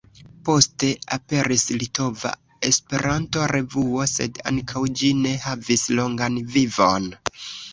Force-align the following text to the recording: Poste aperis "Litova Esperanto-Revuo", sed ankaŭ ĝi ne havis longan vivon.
Poste 0.47 0.87
aperis 1.17 1.65
"Litova 1.83 2.31
Esperanto-Revuo", 2.69 4.07
sed 4.13 4.41
ankaŭ 4.53 4.85
ĝi 5.03 5.13
ne 5.21 5.37
havis 5.45 5.89
longan 6.01 6.41
vivon. 6.57 7.11